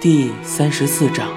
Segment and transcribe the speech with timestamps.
[0.00, 1.28] 第三十四章。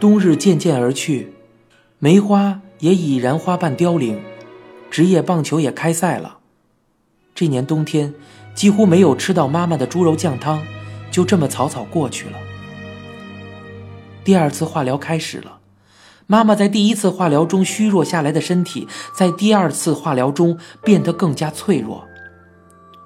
[0.00, 1.32] 冬日渐渐而去，
[2.00, 4.20] 梅花也已然花瓣凋零，
[4.90, 6.38] 职业棒球也开赛了。
[7.36, 8.12] 这年冬天
[8.52, 10.66] 几乎没有吃到妈妈的猪肉酱汤，
[11.12, 12.38] 就这么草草过去了。
[14.24, 15.57] 第二次化疗开始了。
[16.30, 22.06] 妈妈在第一次化疗中虚弱下来的身体，在第二次化疗中变得更加脆弱。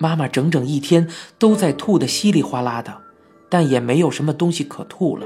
[0.00, 2.92] 妈妈整整一天都在吐得稀里哗啦的，
[3.48, 5.24] 但也没有什么东西可吐了。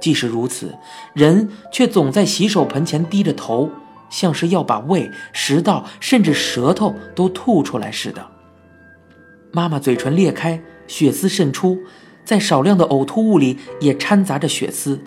[0.00, 0.74] 即使如此，
[1.14, 3.70] 人却总在洗手盆前低着头，
[4.10, 8.26] 像是要把胃、食道甚至舌头都吐出来似的。
[9.52, 11.78] 妈妈嘴唇裂开，血丝渗出，
[12.24, 15.00] 在少量的呕吐物里也掺杂着血丝。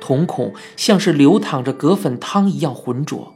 [0.00, 3.32] 瞳孔像是流淌着葛粉汤一样浑浊，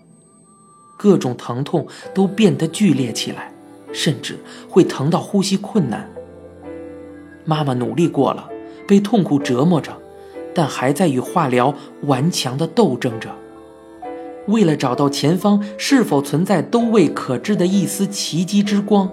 [0.97, 3.53] 各种疼痛都变得剧烈起来，
[3.92, 6.11] 甚至会疼到呼吸困难。
[7.45, 8.48] 妈妈努力过了，
[8.86, 9.97] 被痛苦折磨着，
[10.55, 13.31] 但还在与化疗顽强地斗争着。
[14.48, 19.11] 为了找到前方是否存在都未可知的一丝奇迹之光，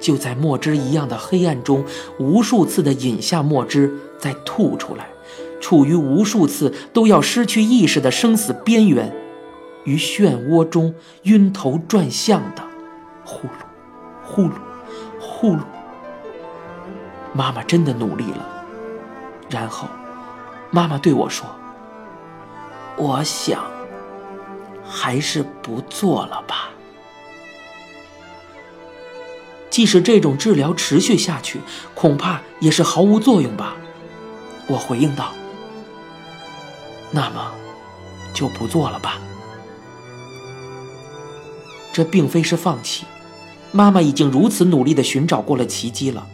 [0.00, 1.84] 就在墨汁一样的黑暗中，
[2.18, 5.08] 无数次地饮下墨汁，再吐出来。
[5.66, 9.12] 处于无数次都要失去意识的生死边缘，
[9.82, 12.62] 于漩涡中晕头转向的
[13.24, 13.50] 呼噜，
[14.22, 14.52] 呼噜，
[15.18, 15.58] 呼噜。
[17.32, 18.46] 妈妈真的努力了，
[19.50, 19.88] 然后，
[20.70, 21.44] 妈妈对我说
[22.96, 23.60] ：“我想，
[24.88, 26.70] 还是不做了吧。
[29.68, 31.58] 即使这种治疗持续下去，
[31.92, 33.74] 恐怕也是毫无作用吧。”
[34.70, 35.32] 我回应道。
[37.10, 37.52] 那么，
[38.34, 39.20] 就不做了吧。
[41.92, 43.06] 这并非是放弃，
[43.72, 46.26] 妈妈已经如此努力的寻找过了奇迹了。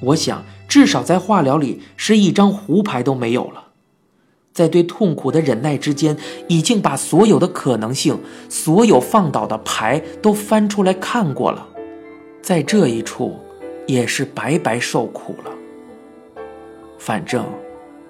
[0.00, 3.68] 我想，至少在化疗里是一张胡牌都没有了。
[4.52, 6.18] 在对痛苦的忍耐之间，
[6.48, 11.66] 已经把所有的可能性、所有放倒的牌都翻出来看过了。
[12.42, 13.38] 在这一处，
[13.86, 15.52] 也是白白受苦了。
[16.98, 17.44] 反正。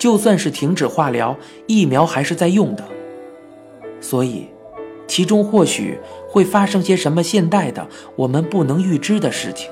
[0.00, 2.82] 就算是停止化疗，疫苗还是在用的，
[4.00, 4.48] 所以，
[5.06, 9.70] 其中或许会发生些什么现代的我们不能预知的事情。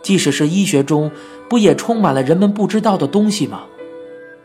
[0.00, 1.10] 即使是医学中，
[1.50, 3.64] 不也充满了人们不知道的东西吗？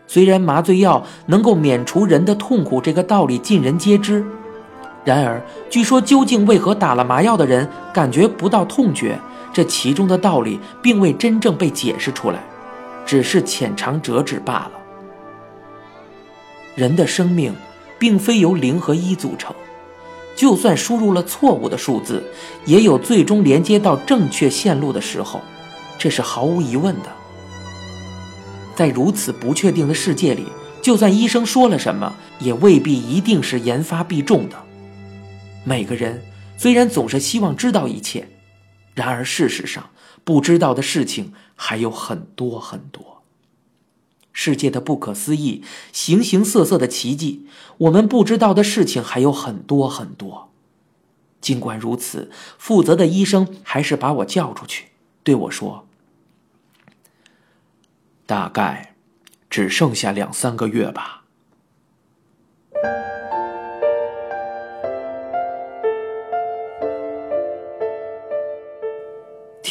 [0.08, 4.26] 虽然麻醉药能够免除人的痛苦这个道理尽人皆知，
[5.06, 9.18] 然而，据说究竟为何打了麻药的人感觉不到痛觉，
[9.54, 12.44] 这其中的道理并未真正被解释出来。
[13.06, 14.72] 只是浅尝辄止罢了。
[16.76, 17.54] 人的生命，
[18.00, 19.56] 并非由零和一组成，
[20.36, 22.24] 就算输入了错误的数字，
[22.66, 25.42] 也有最终连接到正确线路的时候，
[26.00, 27.12] 这是毫无疑问的。
[28.76, 30.48] 在如此不确定的世界里，
[30.82, 34.56] 就算医生说了什么，也未必一定是言发必中的。
[35.64, 36.20] 每个人
[36.58, 38.28] 虽然总是希望知道一切，
[38.96, 39.88] 然而事实上，
[40.24, 43.24] 不知道的事情还有很多很多。
[44.32, 47.48] 世界的不可思议，形形色色的奇迹，
[47.78, 50.50] 我们不知道的事情还有很多很多。
[51.40, 54.88] 尽管如此，负责的医生还是把我叫出去，
[55.24, 55.86] 对我说
[58.26, 58.96] ：“大概
[59.50, 61.26] 只剩下两三个月吧。”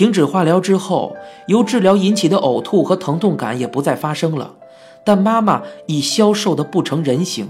[0.02, 4.56] 停止化疗之后，由治疗引起的呕吐和疼痛感也不再发生了，
[5.04, 7.48] 但妈妈已消瘦的不成人形。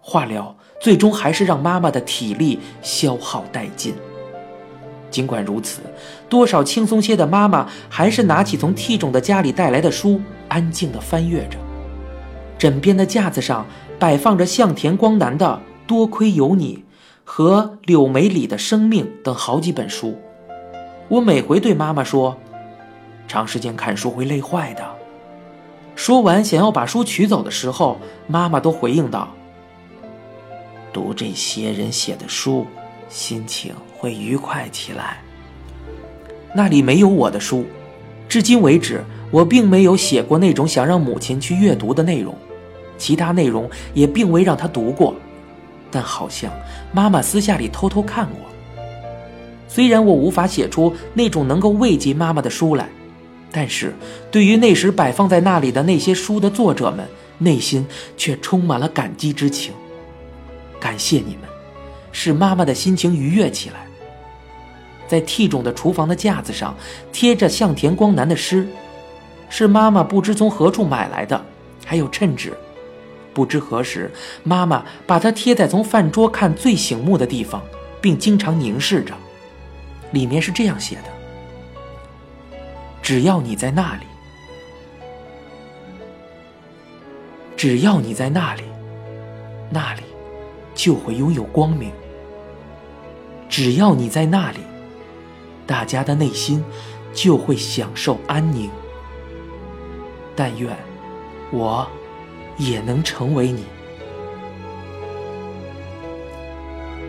[0.00, 3.92] 化疗最终还是让妈妈的体力消耗殆尽。
[5.10, 5.80] 尽管如此，
[6.28, 11.58] 多少轻松些的妈妈还是拿起从 T 种的家里带来的书，安静地翻阅着。
[12.56, 13.66] 枕边的架子上
[13.98, 16.76] 摆放着向田光男的《多亏有你》
[17.24, 20.16] 和柳梅里的《生命》等好几本书。
[21.08, 22.36] 我每回对妈妈说
[23.28, 24.82] ：“长时间看书会累坏的。”
[25.94, 29.28] 说完，想要把书取走的时候，妈妈都回应道
[30.92, 32.66] ：“读这些人写的书，
[33.08, 35.18] 心情会愉快起来。”
[36.56, 37.66] 那里没有我的书，
[38.28, 42.34] 至今为止，我并没有写过那种想让母亲去阅读的内容，
[42.96, 45.14] 其他内容也并未让她读过，
[45.90, 46.50] 但好像
[46.92, 48.38] 妈妈私下里偷偷看过。
[49.74, 52.88] 虽然我无法写出那种能够慰藉妈妈的书来，
[53.50, 53.92] 但是
[54.30, 57.04] 对于那时摆放在那里的那些书的作者们，
[57.38, 57.84] 内心
[58.16, 59.72] 却充满了感激之情。
[60.78, 61.48] 感谢你们，
[62.12, 63.84] 使妈妈的心情愉悦起来。
[65.08, 66.76] 在替种的厨房的架子上
[67.10, 68.68] 贴着向田光男的诗，
[69.48, 71.44] 是妈妈不知从何处买来的，
[71.84, 72.52] 还有衬纸。
[73.32, 74.08] 不知何时，
[74.44, 77.60] 妈妈把它贴在从饭桌看最醒目的地方，
[78.00, 79.12] 并经常凝视着。
[80.14, 81.02] 里面是这样写的
[83.02, 84.06] ：“只要你在那里，
[87.56, 88.62] 只要你在那里，
[89.68, 90.02] 那里
[90.74, 91.92] 就会拥有光明。
[93.48, 94.60] 只要你在那里。”
[95.66, 96.62] 大家的内心
[97.14, 98.70] 就会享受安宁。
[100.36, 100.76] 但愿
[101.50, 101.88] 我
[102.58, 103.64] 也能成为你。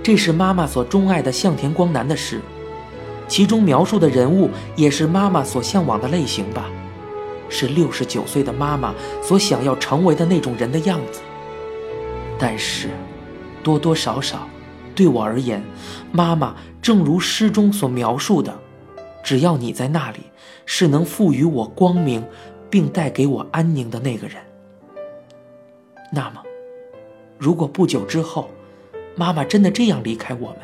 [0.01, 2.39] 这是妈妈所钟爱的向田光男的诗，
[3.27, 6.69] 其中描述的人物也是妈妈所向往的类型吧，
[7.49, 11.21] 是六十九岁的妈妈所想要成为的那种人的样子。
[12.37, 12.89] 但是，
[13.63, 14.47] 多多少少。
[14.93, 15.61] 对我而言，
[16.13, 18.57] 妈妈正如诗中所描述的，
[19.21, 20.19] 只要你在那里，
[20.65, 22.25] 是能赋予我光明，
[22.69, 24.37] 并带给我安宁的那个人。
[26.13, 26.41] 那么，
[27.37, 28.49] 如果不久之后，
[29.17, 30.59] 妈妈真的这样离开我们，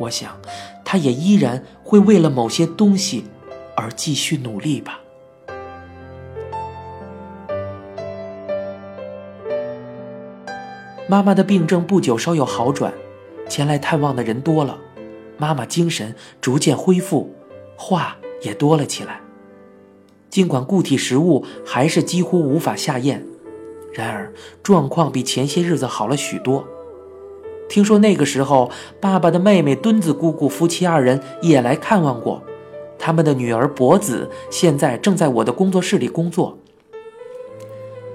[0.00, 0.40] 我想，
[0.84, 3.24] 他也依然会为了某些东西
[3.76, 5.00] 而继续努力吧。
[11.06, 12.92] 妈妈的病症不久稍有好转。
[13.48, 14.78] 前来探望的人多了，
[15.36, 17.34] 妈妈精神逐渐恢复，
[17.76, 19.20] 话也多了起来。
[20.30, 23.26] 尽管固体食物还是几乎无法下咽，
[23.92, 24.32] 然而
[24.62, 26.64] 状况比前些日子好了许多。
[27.70, 28.68] 听说那个时候，
[29.00, 32.42] 爸爸的妹妹墩子姑姑夫妻二人也来看望过，
[32.98, 36.58] 他们的女儿博子现在正在我的工作室里工作。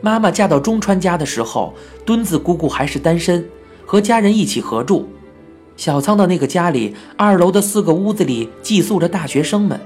[0.02, 1.74] 妈妈嫁到中川家的时候，
[2.06, 3.48] 墩子姑姑还是单身，
[3.86, 5.07] 和家人一起合住。
[5.78, 9.80] 小仓的那个家里，二楼的四个屋子里寄宿着大学生们。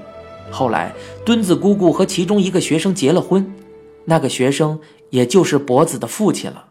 [0.50, 0.92] 后来，
[1.24, 3.54] 墩子姑姑和其中一个学生结了婚，
[4.04, 4.80] 那个学生
[5.10, 6.69] 也就是博子的父亲了。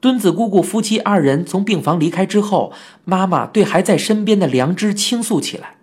[0.00, 2.72] 墩子姑姑夫妻二人从病房离开之后，
[3.04, 5.78] 妈妈对还在身边的良知倾诉起来。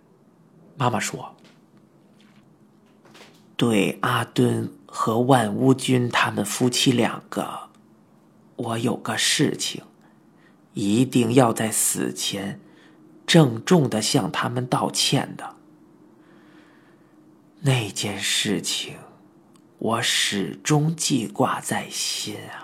[0.77, 1.35] 妈妈说
[3.57, 7.69] ：“对阿敦和万乌君他们夫妻两个，
[8.55, 9.83] 我有个事情。”
[10.73, 12.59] 一定要在死前
[13.27, 15.55] 郑重的向他们道歉的。
[17.61, 18.95] 那件事情，
[19.77, 22.62] 我始终记挂在心啊。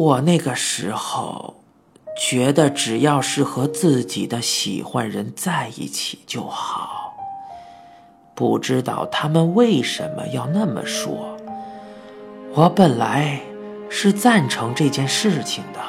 [0.00, 1.56] 我那个时候
[2.16, 7.14] 觉得，只要是和自己的喜欢人在一起就好。
[8.34, 11.36] 不知道他们为什么要那么说。
[12.54, 13.40] 我本来。
[13.92, 15.80] 是赞成这件事情的。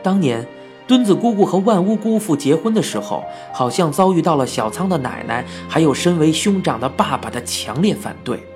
[0.00, 0.46] 当年，
[0.86, 8.46] 墩子姑姑和万屋姑父结婚的时候，好像遭遇到了小仓的奶奶，还有身为兄长的爸爸的强烈反对。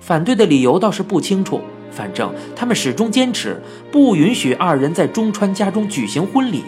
[0.00, 1.60] 反对的理由倒是不清楚，
[1.90, 3.60] 反正他们始终坚持
[3.90, 6.64] 不允许二人在中川家中举行婚礼。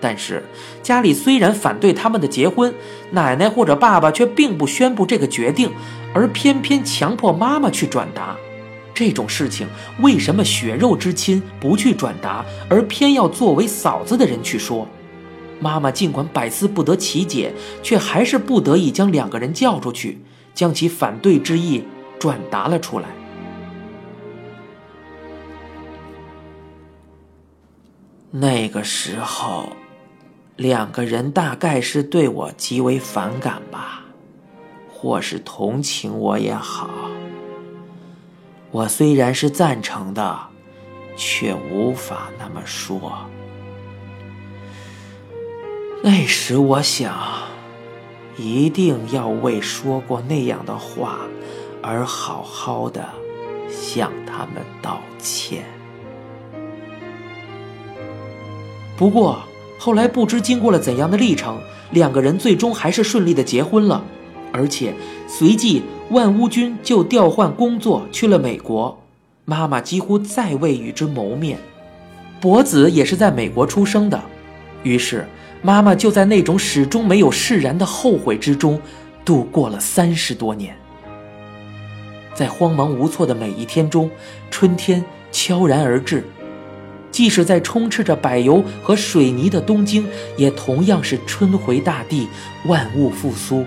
[0.00, 0.42] 但是，
[0.82, 2.72] 家里虽然反对他们的结婚，
[3.10, 5.70] 奶奶或者爸爸却并不宣布这个决定。
[6.12, 8.36] 而偏偏强迫妈妈去转达，
[8.92, 9.68] 这种事情
[10.00, 14.88] 为什么血肉之亲不去转达，而偏要作为嫂子的人去说？
[15.60, 20.20] 妈妈尽管百思不得其解，却还是不得已将两个人叫出去，
[20.52, 21.84] 将其反对之意
[22.20, 23.08] 转达了出来。
[28.30, 29.70] 那个时候，
[30.54, 34.04] 两个人大概是对我极为反感吧。
[34.92, 36.90] 或是同情我也好，
[38.70, 40.38] 我虽然是赞成的，
[41.16, 43.00] 却无法那么说。
[46.04, 47.18] 那时我想，
[48.36, 51.20] 一定要为说过那样的话
[51.82, 53.04] 而好好的
[53.68, 55.64] 向他们道歉。
[58.96, 59.38] 不过
[59.78, 61.58] 后来不知经过了怎样的历程，
[61.90, 64.04] 两个人最终还是顺利的结婚了。
[64.52, 64.92] 而且
[65.28, 69.00] 随即，万屋君就调换工作去了美国，
[69.44, 71.58] 妈妈几乎再未与之谋面。
[72.40, 74.20] 博子也是在美国出生的，
[74.82, 75.26] 于是
[75.62, 78.80] 妈妈就在那种始终没有释然的后悔之中，
[79.24, 80.76] 度过了三十多年。
[82.34, 84.10] 在慌忙无措的每一天中，
[84.50, 86.24] 春天悄然而至，
[87.10, 90.06] 即使在充斥着柏油和水泥的东京，
[90.36, 92.28] 也同样是春回大地，
[92.66, 93.64] 万物复苏。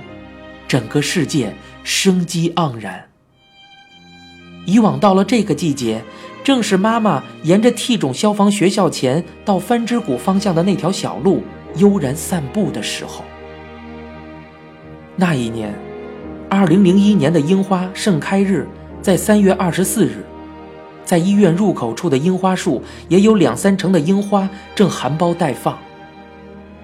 [0.67, 1.53] 整个世界
[1.84, 3.05] 生机盎然。
[4.65, 6.01] 以往到了这个季节，
[6.43, 11.43] 正是妈妈沿着 T 种消防学校前到番枝谷方向的那条小路
[11.75, 13.24] 悠然散步的时候。
[15.15, 15.77] 那一年，
[16.55, 18.67] 二零零一年的樱花盛开日
[19.01, 20.24] 在三月二十四日，
[21.03, 25.75] 在医院入口处的樱花树也有两三成的樱花正含苞待放。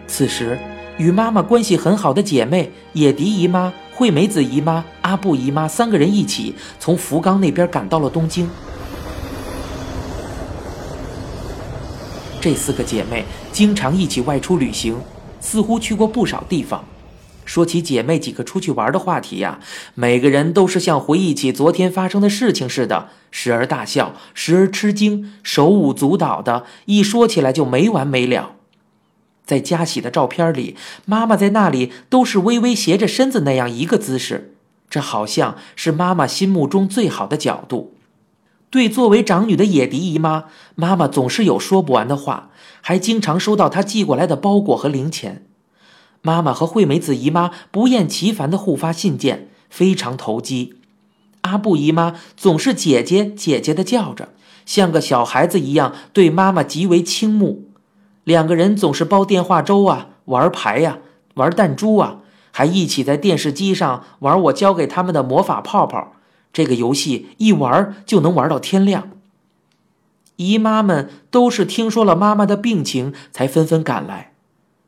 [0.08, 0.58] 此时，
[0.98, 3.72] 与妈妈关系很好的姐妹野迪姨妈。
[3.94, 8.50] 惠美子姨妈、阿布姨妈三个人一起从福冈那边赶到了东京。
[12.42, 14.96] 这四个姐妹经常一起外出旅行，
[15.40, 16.84] 似乎去过不少地方。
[17.50, 19.60] 说起姐妹几个出去玩的话题呀，
[19.96, 28.52] 每个人都是像回忆起昨天发生的事情似的，时而大笑，时而吃惊，手舞足蹈的，一说起来就没完没了。
[29.44, 30.76] 在佳喜的照片里，
[31.06, 34.54] 妈妈在那里都是微微斜着身子那样一个姿势，
[34.88, 37.96] 这好像是妈妈心目中最好的角度。
[38.70, 40.44] 对作为长女的野迪姨妈，
[40.76, 42.52] 妈妈总是有说不完的话，
[42.82, 45.48] 还经常收到她寄过来的包裹和零钱。
[46.22, 50.76] 妈妈和惠美子姨妈不厌其烦的互发信件，非常投机。
[51.42, 54.30] 阿布姨妈总是姐姐姐姐的叫着，
[54.66, 57.70] 像个小孩子一样对妈妈极为倾慕。
[58.26, 61.00] 两个人总是煲电话粥啊，玩牌呀，
[61.36, 62.20] 玩弹珠啊，
[62.52, 66.14] 还一起在电视机上玩我教给他们的魔法泡泡。
[66.52, 69.12] 这个游戏一玩就能玩到天亮。
[70.36, 74.29] 姨妈们都是听说了妈妈的病情才纷纷赶来。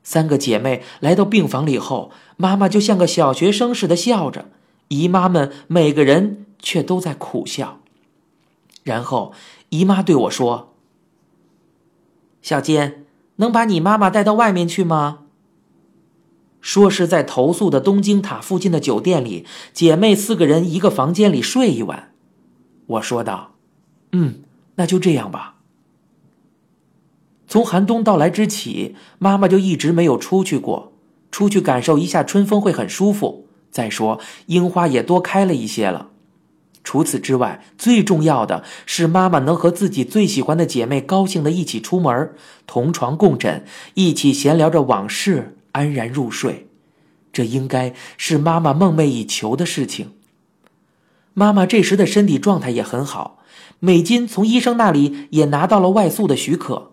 [0.03, 4.45] 三个姐妹来到病房里后，妈妈就像个小学生似的笑着，
[4.87, 7.79] 姨妈们每个人却都在苦笑。
[8.83, 9.33] 然后
[9.69, 10.73] 姨妈对我说
[12.41, 13.05] ：“小坚。”
[13.37, 15.21] 能把你妈妈带到外面去吗？
[16.59, 22.13] 说是在投诉的东京塔附近的酒店里，姐妹四个人一个房间里睡一晚。
[22.85, 23.55] 我说道
[24.11, 24.43] ：“嗯，
[24.75, 25.55] 那就这样吧。”
[27.51, 30.93] 从寒冬到来之起，妈妈就一直没有出去过。
[31.31, 33.45] 出去感受一下春风会很舒服。
[33.69, 36.11] 再说，樱花也多开了一些了。
[36.81, 42.33] 除此之外，最重要的是妈妈能和自己最喜欢的姐妹高兴的一起出门，
[42.65, 43.65] 同床共枕，
[43.95, 46.69] 一起闲聊着往事，安然入睡。
[47.33, 50.11] 这应该是妈妈梦寐以求的事情。
[51.33, 53.39] 妈妈这时的身体状态也很好，
[53.79, 56.91] 美金从医生那里也拿到了外宿的许可，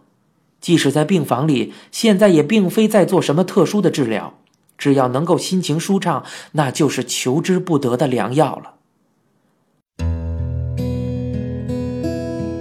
[0.61, 4.35] 即使在病房里，现在也并非在做什么特殊的治疗，
[4.77, 8.75] 只要能够心情舒畅，那就是求之不得的良药了。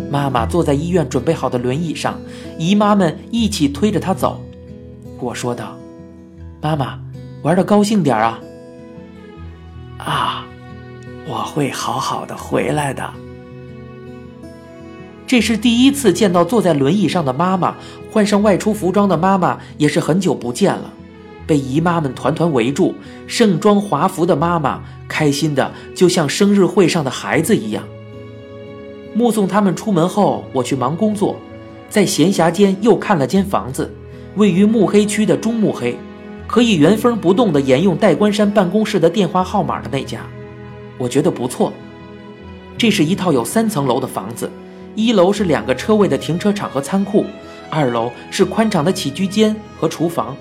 [0.10, 2.20] 妈妈坐在医院准备好的轮椅上，
[2.58, 4.42] 姨妈们一起推着她走。
[5.20, 5.78] 我说道
[6.62, 7.00] ：“妈妈，
[7.44, 8.40] 玩的高兴点啊！”
[10.00, 10.46] 啊，
[11.28, 13.14] 我会好好的回来的。
[15.28, 17.76] 这是第一次见到坐在轮椅上的妈妈，
[18.10, 20.94] 换上外出服装的妈妈也是很久不见了。
[21.46, 22.96] 被姨妈们团团围住，
[23.28, 27.84] 盛装华服的妈妈开心的就像生日会上的孩子一样。
[29.14, 31.36] 目送他们出门后，我去忙工作，
[31.90, 33.94] 在闲暇间又看了间房子，
[34.36, 35.98] 位于目黑区的中目黑，
[36.48, 40.22] 可以原封不动的沿用代官山办公室的电话号码的那家，
[40.98, 41.74] 我觉得不错。
[42.78, 44.52] 这是一套有三层楼的房子，
[44.98, 47.24] 一楼是两个车位的停车场和仓库，
[47.70, 50.36] 二楼是宽敞的起居间和厨房，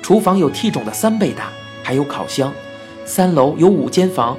[0.00, 1.48] 厨房有 T 种的三倍大，
[1.82, 2.52] 还有烤箱，
[3.04, 4.36] 三楼有五间房。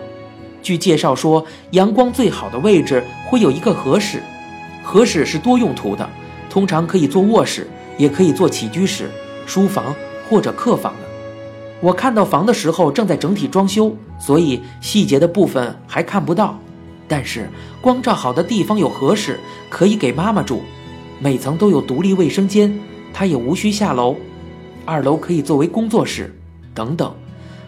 [0.63, 4.23] 据介绍说，阳光最好的位置会有一个合室，
[4.81, 6.09] 合室是多用途的，
[6.49, 9.11] 通常可以做卧室，也可以做起居室、
[9.45, 9.93] 书房
[10.29, 10.99] 或者客房的。
[11.81, 16.57] 我看到房的时候正在整体装修，所以细节的部分还看不到。
[17.07, 17.49] 但是
[17.81, 20.61] 光照好的地方有合适，可以给妈妈住，
[21.19, 22.79] 每层都有独立卫生间，
[23.13, 24.15] 她也无需下楼。
[24.85, 26.37] 二楼可以作为工作室，
[26.73, 27.15] 等等，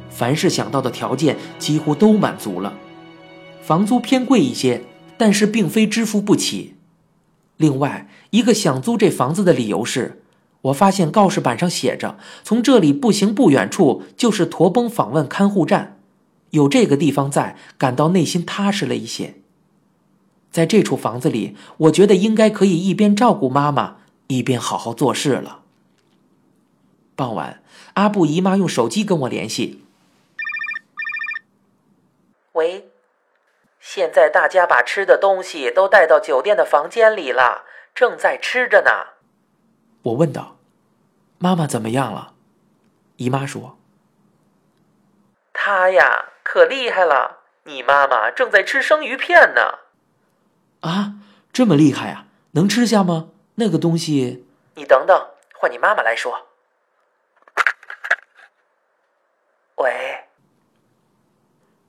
[0.10, 2.74] 凡是想到的条件几乎都满足了。
[3.62, 4.84] 房租偏贵一些，
[5.17, 6.75] 但是并非支付不起。
[7.58, 10.24] 另外一个想租这房子的理由是，
[10.62, 15.99] 我发现告示板上写着，从这里步行不远处就是驼峰访问看护站，
[16.51, 19.36] 有这个地方在，感到内心踏实了一些。
[20.51, 25.63] 在这处房子里，我觉得应该可以一边照顾妈妈，一边好好做事了。
[27.15, 27.62] 傍晚，
[27.94, 29.84] 阿布姨妈用手机跟我联系，
[32.53, 32.86] 喂。
[33.82, 37.63] 现在大家把吃的东西都带到酒店的房间里了，
[37.96, 38.91] 正在吃着呢。
[40.03, 40.58] 我问道
[41.39, 42.34] ：“妈妈怎么样了？”
[43.18, 43.77] 姨妈说
[45.70, 47.42] ：“她呀，可厉害了。
[47.66, 49.78] 你妈妈正在吃生鱼片呢。”
[50.82, 51.14] 啊，
[51.54, 52.26] 这么厉害啊！
[52.54, 53.30] 能吃下吗？
[53.54, 54.48] 那个东西……
[54.74, 56.48] 你等等，换你妈妈来说。
[59.76, 60.26] 喂，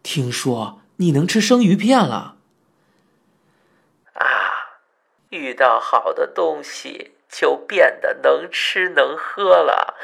[0.02, 2.36] 听说你能吃生鱼片了？
[4.12, 4.76] 啊，
[5.30, 9.96] 遇到好的东西就变得能吃能喝了。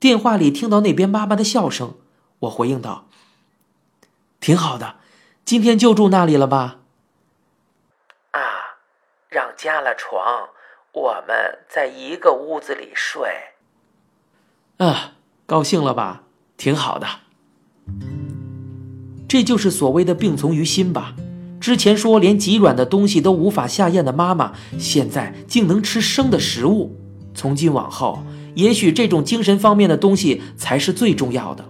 [0.00, 1.94] 电话里听到那边妈妈的笑声，
[2.40, 3.06] 我回应道
[4.40, 4.96] ：“挺好的，
[5.44, 6.78] 今天就住那里了吧？”
[8.32, 8.40] 啊，
[9.28, 10.48] 让加了床，
[10.92, 13.28] 我们在一个屋子里睡。
[14.78, 15.12] 啊。
[15.46, 16.24] 高兴了吧？
[16.58, 17.06] 挺好的。
[19.26, 21.14] 这就是所谓的病从于心吧。
[21.58, 26.94] 之前说连极软的东西都无法下咽的妈妈，现在竟能吃生的食物。
[27.34, 28.22] 从今往后，
[28.58, 31.64] 也许这种精神方面的东西才是最重要的。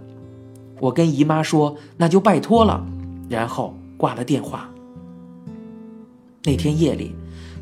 [0.81, 2.87] 我跟姨妈说：“那就拜托了。”
[3.29, 4.71] 然后挂了电话。
[6.45, 7.15] 那天夜里，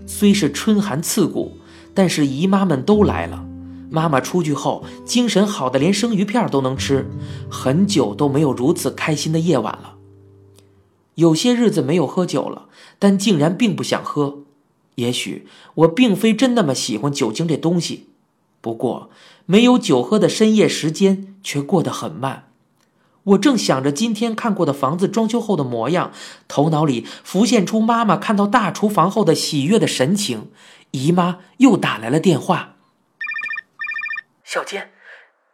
[0.06, 1.58] 虽是春寒刺骨，
[1.92, 3.44] 但是姨妈们都来了。
[3.90, 7.10] 妈妈出去后，精神好的连生鱼片都能吃，
[7.50, 9.96] 很久都没有如此开心的夜晚了。
[11.16, 12.66] 有些日子没有喝酒了，
[13.00, 14.44] 但竟然并不想喝。
[14.94, 18.06] 也许我并非真那么喜欢酒精这东西，
[18.66, 19.10] 不过
[19.44, 22.48] 没有酒喝的深夜时间却过得很慢。
[23.22, 26.10] 我正想着今天看过的房子装修后的模样，
[26.48, 30.50] 头脑里浮现出妈妈看到大厨房后的喜悦的神情。
[30.90, 32.74] 姨妈又打来了电话。
[34.42, 34.82] 小金，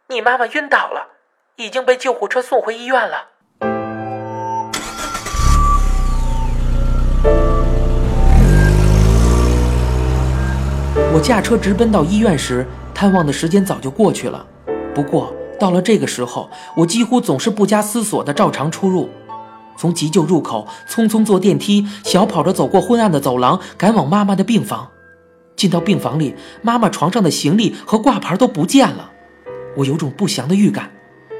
[0.09, 1.09] 你妈妈晕倒了，
[1.57, 3.29] 已经被救护车送回医院了。
[11.15, 14.45] 我驾车直奔到医院时，探望的时间早就过去了。
[14.93, 19.09] 不过到了这个时候，我几乎总是不加思索的照常出入，
[19.77, 24.89] 从急救入口匆匆坐电梯，小跑着走过昏暗的走廊，赶往妈妈的病房。
[25.55, 29.11] 进到病房里，妈妈床上的行李和挂牌都不见了，
[29.77, 30.91] 我有种不祥的预感，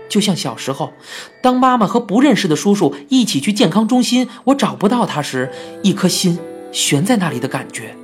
[0.08, 0.94] 就像小时候，
[1.42, 5.52] 当妈妈和不认识的叔叔一起去健康中心，我找不到他时，
[5.82, 6.40] 一颗心
[6.72, 7.96] 悬在那里的感觉。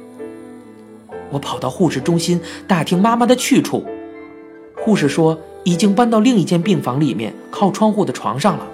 [1.32, 3.86] 我跑到护士中心打听妈妈的去处，
[4.76, 8.68] 护士说已经搬到另一间病房里面，靠窗户的床上了。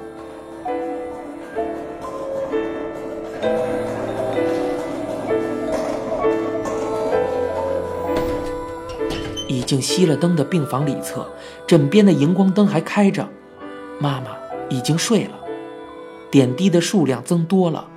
[9.47, 11.27] 已经熄了灯的病房里侧，
[11.65, 13.27] 枕边的荧光灯还开着，
[13.99, 14.27] 妈妈
[14.69, 15.31] 已经睡了，
[16.29, 17.87] 点滴的数量增多了，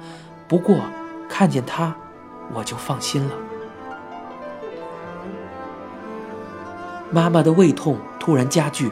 [0.46, 0.76] 不过
[1.28, 1.94] 看见她，
[2.54, 3.47] 我就放心了。
[7.10, 8.90] 妈妈的胃痛突然加剧，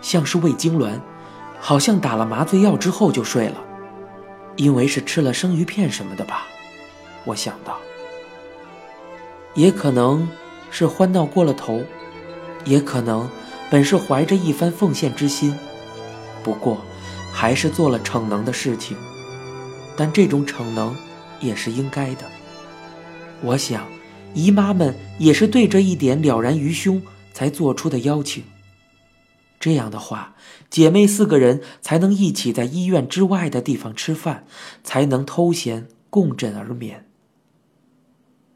[0.00, 1.00] 像是胃痉挛，
[1.60, 3.56] 好像打了麻醉药之后就睡了，
[4.56, 6.46] 因为是吃了生鱼片什么的吧，
[7.24, 7.78] 我想到，
[9.54, 10.28] 也可能
[10.70, 11.82] 是欢闹过了头。
[12.66, 13.28] 也可能，
[13.70, 15.54] 本是怀着一番奉献之心，
[16.42, 16.80] 不过，
[17.30, 18.96] 还是做了逞能的事情。
[19.94, 20.96] 但这种逞能，
[21.40, 22.24] 也是应该的。
[23.42, 23.86] 我想，
[24.32, 27.02] 姨妈们也是对这一点了然于胸，
[27.34, 28.42] 才做出的邀请。
[29.60, 30.34] 这样的话，
[30.70, 34.46] 姐妹四个人才能一起在医院之外的地方吃饭，
[34.82, 37.08] 才能偷闲共枕而眠。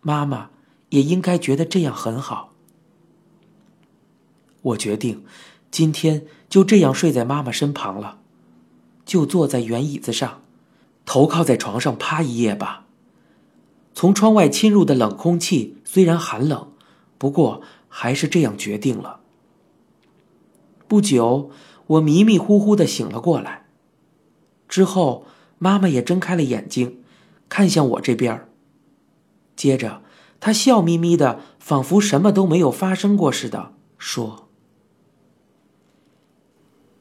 [0.01, 0.51] 妈妈
[0.91, 2.55] 也应该觉得这样很好。
[4.62, 5.25] 我决定，
[5.71, 8.19] 今天就这样睡在妈妈身旁了，
[9.07, 10.43] 就坐在圆椅子上，
[11.07, 12.85] 头靠在床上趴一夜吧。
[13.95, 16.73] 从窗外侵入的冷空气虽然寒冷，
[17.17, 19.20] 不过还是这样决定了。
[20.87, 21.51] 不久，
[21.87, 23.66] 我迷迷糊糊的醒了过来，
[24.68, 25.27] 之后
[25.59, 27.03] 妈妈也睁开了眼睛，
[27.48, 28.48] 看向我这边儿
[29.57, 30.03] 接着
[30.40, 34.48] 她笑眯眯的，仿佛什么都没有发生过似的说。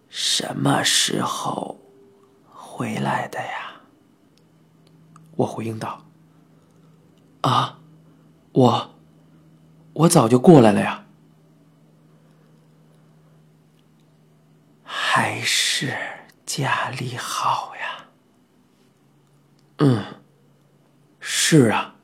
[0.10, 1.80] 什么时候
[2.52, 3.82] 回来的呀？
[5.36, 6.06] 我回应道
[7.42, 7.80] ：“啊，
[8.54, 8.96] 我，
[9.98, 11.06] 我早就过来了呀。
[14.84, 15.96] 还是
[16.46, 18.06] 家里好呀。
[19.80, 20.22] ”“嗯，
[21.20, 21.96] 是啊。”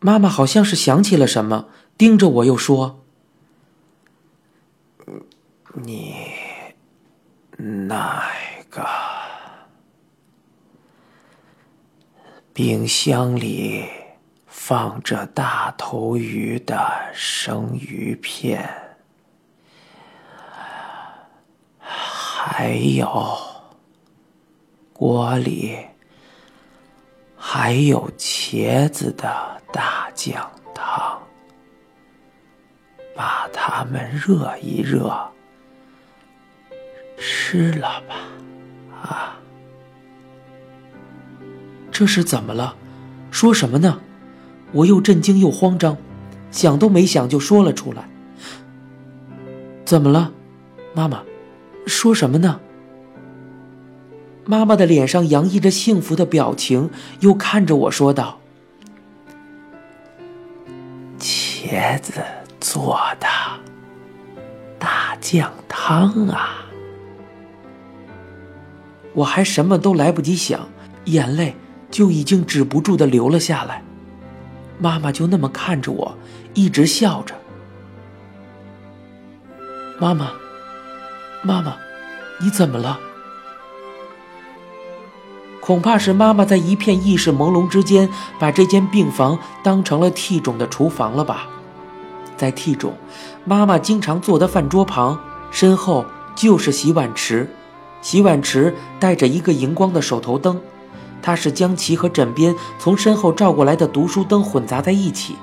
[0.00, 1.68] 妈妈好像是想起了什么，
[1.98, 3.04] 盯着我又说。
[5.74, 6.26] 你
[7.56, 8.22] 那
[8.70, 8.86] 个
[12.52, 13.84] 冰箱里
[14.68, 18.68] 放着大头鱼的生鱼片，
[21.78, 23.34] 还有
[24.92, 25.78] 锅里
[27.34, 31.18] 还有茄子的大酱汤，
[33.16, 35.18] 把它们热一热，
[37.16, 38.16] 吃了吧，
[39.02, 39.40] 啊！
[41.90, 42.76] 这是怎么了？
[43.30, 43.98] 说什么呢？
[44.72, 45.96] 我又震惊又慌张，
[46.50, 48.08] 想都没想就说了出来。
[49.84, 50.32] 怎么了，
[50.94, 51.22] 妈妈？
[51.86, 52.60] 说什么呢？
[54.44, 58.40] 妈妈的脸上洋溢着幸福的表情，又看着我说道
[61.20, 62.22] ：“茄子
[62.60, 63.26] 做的
[64.78, 66.66] 大酱汤啊！”
[69.14, 70.68] 我还什么都来不及想，
[71.06, 71.56] 眼泪
[71.90, 73.82] 就已经止不住的流了下来。
[74.78, 76.16] 妈妈就那么看着我，
[76.54, 77.34] 一直笑着。
[79.98, 80.32] 妈妈，
[81.42, 81.76] 妈妈，
[82.40, 83.00] 你怎么了？
[85.60, 91.46] 恐怕是妈妈在一片意识朦胧之间，把这间病房当成了替种的厨房了吧？
[92.36, 92.94] 在替种，
[93.44, 95.18] 妈妈经常坐的饭桌旁，
[95.50, 97.50] 身后就是洗碗池，
[98.00, 100.60] 洗碗池带着一个荧光的手头灯，
[101.20, 105.36] 他是将其和枕边从身后照过来的读书灯混杂在一起，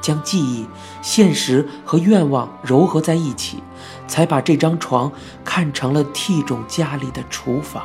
[0.00, 0.66] 将记忆、
[1.00, 3.62] 现实和愿望糅合在一起，
[4.08, 5.12] 才把这张床
[5.44, 7.84] 看成了替种家里的厨房。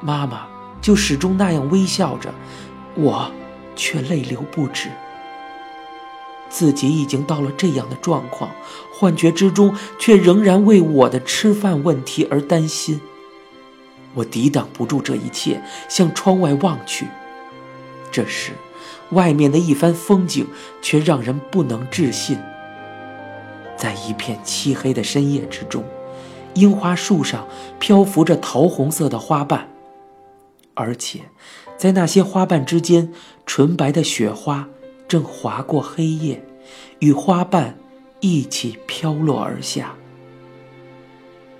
[0.00, 0.46] 妈妈
[0.80, 2.32] 就始终那样微笑着，
[2.94, 3.30] 我
[3.74, 4.88] 却泪流不止。
[6.48, 8.50] 自己已经到了这样的状况，
[8.94, 13.00] 幻觉之中却仍然为我的吃饭问题而担心。
[14.18, 17.06] 我抵挡不住这一切，向窗外望去。
[18.10, 18.52] 这时，
[19.10, 20.46] 外面的一番风景
[20.82, 22.36] 却让人不能置信。
[23.76, 25.84] 在一片漆黑的深夜之中，
[26.54, 27.46] 樱花树上
[27.78, 29.68] 漂浮着桃红色的花瓣。
[30.74, 31.20] 而且，
[31.76, 33.12] 在那些花瓣之间，
[33.46, 34.68] 纯白的雪花
[35.06, 36.44] 正划过黑夜，
[36.98, 37.76] 与花瓣
[38.18, 39.94] 一起飘落而下。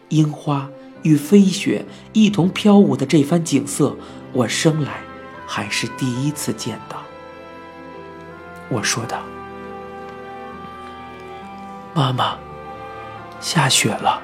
[0.09, 0.71] 樱花
[1.03, 3.97] 与飞雪一同飘舞的这番景色，
[4.33, 5.01] 我生来
[5.47, 6.97] 还是第一次见到。
[8.69, 9.23] 我说道
[11.95, 12.37] ：“妈妈，
[13.41, 14.23] 下雪了。”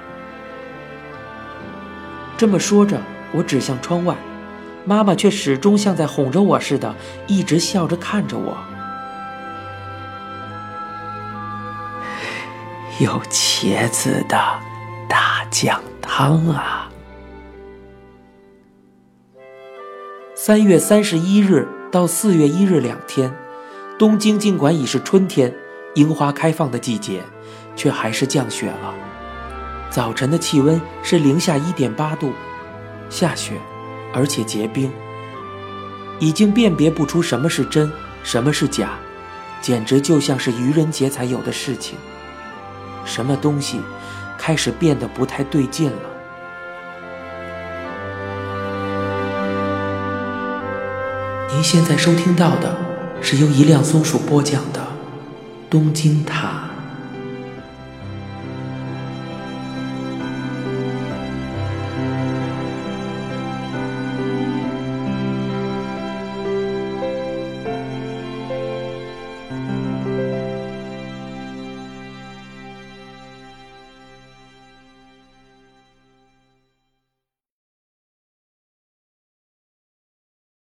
[2.36, 3.00] 这么说着，
[3.32, 4.16] 我指向窗外。
[4.86, 6.94] 妈妈却始终像在哄着我似的，
[7.26, 8.54] 一直笑着看着我。
[13.00, 14.36] 有茄子的
[15.08, 16.88] 大酱汤啊！
[20.34, 23.34] 三月三十一日到四月一日两天，
[23.98, 25.52] 东京尽管已是春天，
[25.94, 27.22] 樱花开放的季节，
[27.74, 28.94] 却还是降雪了。
[29.90, 32.32] 早晨的气温是零下一点八度，
[33.08, 33.58] 下雪。
[34.12, 34.92] 而且结冰，
[36.20, 37.90] 已经辨别不出什么是真，
[38.22, 38.92] 什么是假，
[39.60, 41.98] 简直就像是愚人节才有的事情。
[43.04, 43.80] 什么东西
[44.38, 46.10] 开始变得不太对劲了？
[51.50, 52.76] 您现在收听到的
[53.22, 54.80] 是由一辆松鼠播讲的
[55.70, 56.48] 《东京塔》。